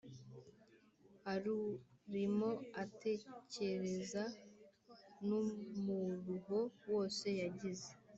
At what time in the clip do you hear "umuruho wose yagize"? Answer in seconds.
5.41-7.89